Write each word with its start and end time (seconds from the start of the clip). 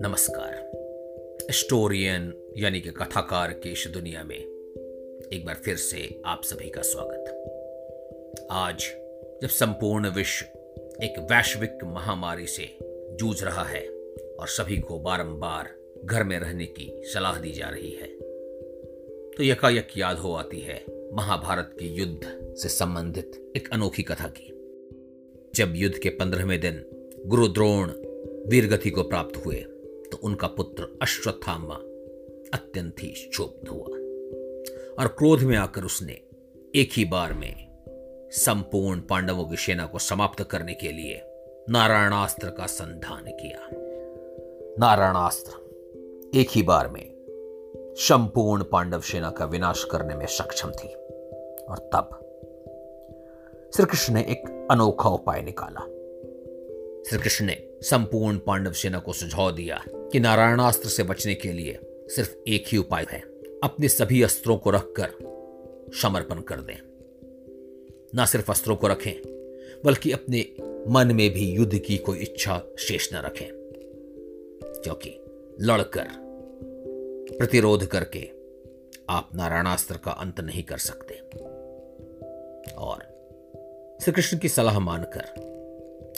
नमस्कार। 0.00 0.70
स्टोरियन 1.50 2.34
यानी 2.56 2.80
कि 2.80 2.90
कथाकार 2.90 3.52
की 3.52 3.70
इस 3.70 3.88
दुनिया 3.92 4.24
में 4.24 4.36
एक 5.32 5.42
बार 5.46 5.54
फिर 5.54 5.76
से 5.76 6.22
आप 6.26 6.42
सभी 6.44 6.70
का 6.70 6.82
स्वागत। 6.82 7.24
आज 8.50 8.82
जब 9.42 9.48
संपूर्ण 9.48 10.10
विश्व 10.10 10.46
एक 11.02 11.18
वैश्विक 11.18 11.78
महामारी 11.84 12.46
से 12.46 12.78
जूझ 13.20 13.44
रहा 13.44 13.64
है 13.64 13.88
और 14.40 14.48
सभी 14.48 14.78
को 14.78 14.98
बारंबार 14.98 15.68
घर 16.04 16.24
में 16.24 16.38
रहने 16.38 16.66
की 16.66 17.02
सलाह 17.04 17.40
दी 17.40 17.52
जा 17.52 17.68
रही 17.68 17.90
है 17.90 18.06
तो 19.36 19.42
यकायक 19.42 19.88
याद 19.96 20.16
हो 20.16 20.34
आती 20.34 20.60
है 20.60 20.84
महाभारत 21.12 21.76
के 21.78 21.86
युद्ध 21.86 22.54
से 22.56 22.68
संबंधित 22.68 23.52
एक 23.56 23.68
अनोखी 23.72 24.02
कथा 24.02 24.28
की। 24.28 24.55
जब 25.56 25.72
युद्ध 25.76 25.98
के 25.98 26.08
पंद्रहवें 26.08 26.60
दिन 26.60 26.84
गुरु 27.26 27.48
द्रोण 27.48 27.88
वीरगति 28.50 28.90
को 28.90 29.02
प्राप्त 29.02 29.46
हुए 29.46 29.56
तो 30.12 30.16
उनका 30.22 30.46
पुत्र 30.46 30.98
अश्वत्थामा 31.02 31.74
अत्यंत 32.54 32.96
ही 33.00 33.08
क्षुब्ध 33.08 33.68
हुआ 33.68 33.96
और 35.02 35.14
क्रोध 35.18 35.42
में 35.42 35.56
आकर 35.56 35.84
उसने 35.84 36.12
एक 36.74 36.90
ही 36.92 37.04
बार 37.04 37.32
में 37.32 37.66
संपूर्ण 38.32 39.00
पांडवों 39.00 39.44
की 39.44 39.56
सेना 39.56 39.86
को 39.86 39.98
समाप्त 39.98 40.42
करने 40.42 40.74
के 40.74 40.92
लिए 40.92 41.22
नारायणास्त्र 41.70 42.48
का 42.48 42.66
संधान 42.66 43.24
किया। 43.26 43.68
नारायणास्त्र 44.78 45.52
एक 46.38 46.48
ही 46.50 46.62
बार 46.62 46.88
में 46.88 47.14
संपूर्ण 47.98 48.64
पांडव 48.64 49.00
सेना 49.00 49.30
का 49.30 49.44
विनाश 49.44 49.84
करने 49.84 50.14
में 50.14 50.26
सक्षम 50.26 50.70
थी 50.70 50.88
और 51.64 51.78
तब 51.78 52.25
श्री 53.74 53.84
कृष्ण 53.84 54.14
ने 54.14 54.20
एक 54.20 54.68
अनोखा 54.70 55.08
उपाय 55.08 55.42
निकाला। 55.42 55.80
श्री 57.08 57.18
कृष्ण 57.18 57.44
ने 57.44 57.68
संपूर्ण 57.82 58.38
पांडव 58.38 58.72
सेना 58.72 58.98
को 58.98 59.12
सुझाव 59.12 59.52
दिया 59.52 59.84
कि 59.88 60.20
नारायणास्त्र 60.20 60.88
से 60.88 61.02
बचने 61.02 61.34
के 61.34 61.52
लिए 61.52 61.78
सिर्फ़ 61.84 62.36
एक 62.48 62.64
ही 62.68 62.78
उपाय 62.78 63.06
है। 63.10 63.20
अपने 63.64 63.88
सभी 63.88 64.22
अस्त्रों 64.22 64.56
को 64.56 64.70
रखकर 64.70 65.08
समर्पण 66.02 66.40
कर 66.40 66.60
दें। 66.60 66.76
ना 68.14 68.26
सिर्फ़ 68.26 68.50
अस्त्रों 68.50 68.76
को 68.76 68.86
रखें, 68.86 69.14
बल्कि 69.84 70.12
अपने 70.12 70.46
मन 70.88 71.06
में 71.14 71.30
भी 71.30 71.50
युद्ध 71.50 71.78
की 71.78 71.98
कोई 71.98 72.18
इच्छा 72.18 72.62
शेष 72.78 73.14
न 73.14 73.16
रखें। 73.16 73.48
क्योंकि 74.64 75.24
लड़कर, 75.60 76.06
प्रतिरोध 77.38 77.86
करके 77.86 78.30
आप 79.10 79.30
नारायणास्त्र 79.34 79.96
का 79.96 80.10
अंत 80.10 80.40
नहीं 80.40 80.62
कर 80.62 80.78
सकते। 80.78 81.14
और 82.72 83.15
श्री 84.00 84.12
कृष्ण 84.12 84.38
की 84.38 84.48
सलाह 84.48 84.78
मानकर 84.78 85.24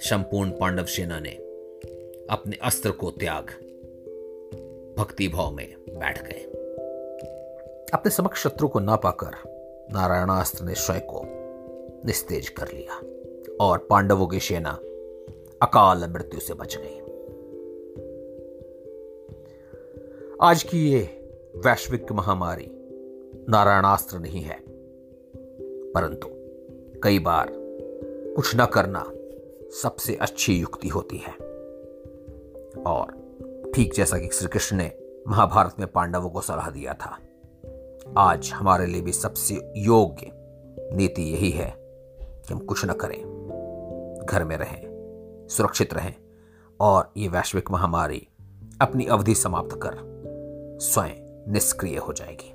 संपूर्ण 0.00 0.50
पांडव 0.50 0.84
सेना 0.84 1.18
ने 1.20 1.30
अपने 2.30 2.56
अस्त्र 2.62 2.90
को 2.90 3.10
त्याग 3.10 3.50
भक्ति 4.98 5.28
भाव 5.28 5.50
में 5.50 5.66
बैठ 5.88 6.22
गए। 6.22 6.40
अपने 7.94 8.10
समक्ष 8.10 8.42
शत्रु 8.42 8.68
को 8.68 8.80
ना 8.80 8.96
पाकर 8.96 9.36
नारायणास्त्र 9.92 10.64
ने 10.64 10.74
स्वयं 10.74 11.00
को 11.00 11.22
निस्तेज 12.06 12.48
कर 12.48 12.68
लिया 12.68 13.00
और 13.60 13.86
पांडवों 13.90 14.26
की 14.26 14.40
सेना 14.40 14.70
अकाल 15.62 16.08
मृत्यु 16.10 16.40
से 16.40 16.54
बच 16.54 16.76
गई। 16.76 16.98
आज 20.42 20.62
की 20.62 20.90
ये 20.90 21.02
वैश्विक 21.56 22.12
महामारी 22.12 22.70
नारायणास्त्र 23.48 24.18
नहीं 24.18 24.42
है, 24.42 24.58
परंतु 25.92 26.28
कई 27.02 27.18
बार 27.18 27.65
कुछ 28.36 28.56
न 28.56 28.64
करना 28.66 29.02
सबसे 29.82 30.14
अच्छी 30.14 30.56
युक्ति 30.58 30.88
होती 30.88 31.16
है। 31.16 31.32
और 32.82 33.72
ठीक 33.74 33.94
जैसा 33.94 34.18
कि 34.18 34.28
श्री 34.28 34.48
कृष्ण 34.48 34.76
ने 34.76 34.90
महाभारत 35.28 35.76
में 35.78 35.86
पांडवों 35.92 36.30
को 36.30 36.40
सलाह 36.40 36.70
दिया 36.70 36.92
था, 36.92 37.18
आज 38.18 38.50
हमारे 38.54 38.86
लिए 38.86 39.00
भी 39.00 39.12
सबसे 39.12 39.54
योग्य 39.76 40.30
नीति 40.96 41.22
यही 41.22 41.50
है 41.50 41.72
कि 41.78 42.54
हम 42.54 42.60
कुछ 42.60 42.84
न 42.84 42.92
करें, 42.92 43.18
घर 44.30 44.44
में 44.44 44.56
रहें, 44.56 44.82
सुरक्षित 45.50 45.94
रहें, 45.94 46.14
और 46.80 47.12
ये 47.16 47.28
वैश्विक 47.28 47.70
महामारी 47.70 48.26
अपनी 48.80 49.06
अवधि 49.06 49.34
समाप्त 49.34 49.78
कर 49.82 49.98
स्वयं 50.82 51.52
निष्क्रिय 51.52 51.96
हो 51.96 52.12
जाएगी। 52.12 52.52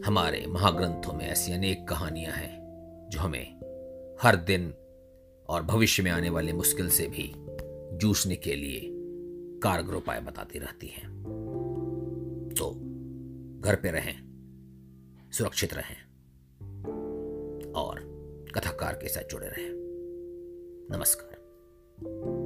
हमारे 0.00 0.44
महाग्रंथों 0.48 1.12
में 1.12 1.28
ऐसी 1.28 1.52
अनेक 1.52 1.88
कहानियाँ 1.88 2.32
हैं 2.32 3.08
जो 3.10 3.20
हमें 3.20 3.58
हर 4.22 4.36
दिन 4.36 4.74
और 5.48 5.62
भविष्य 5.62 6.02
में 6.02 6.10
आने 6.10 6.30
वाली 6.30 6.52
मुश्किल 6.52 6.88
से 6.88 7.06
भी 7.06 7.32
जूझने 7.98 8.36
के 8.36 8.54
लिए 8.54 8.80
कारगर 9.62 9.94
उपाय 9.94 10.20
बताती 10.20 10.58
रहती 10.58 10.86
हैं। 10.86 11.08
तो 12.58 12.70
घर 13.60 13.76
पे 13.76 13.90
रहें, 13.90 14.28
सुरक्षित 15.32 15.74
रहें 15.74 16.02
और 17.72 18.00
कथाकार 18.54 18.92
के 18.92 19.08
साथ 19.08 19.30
जुड़े 19.30 19.46
रहें। 19.46 19.70
नमस्कार। 20.96 22.37